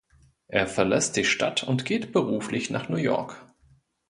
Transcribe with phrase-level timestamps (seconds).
[0.47, 3.45] Er verlässt die Stadt und geht beruflich nach New York.